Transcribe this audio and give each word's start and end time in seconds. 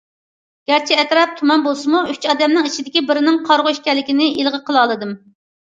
گەرچە 0.69 0.95
ئەتراپ 1.01 1.35
تۇمان 1.41 1.65
بولسىمۇ 1.67 2.01
ئۈچ 2.13 2.25
ئادەمنىڭ 2.33 2.71
ئىچىدىكى 2.71 3.05
بىرىنىڭ 3.11 3.39
قارىغۇ 3.51 3.75
ئىكەنلىكىنى 3.77 4.31
ئىلغا 4.41 4.63
قىلالىدىم. 4.73 5.17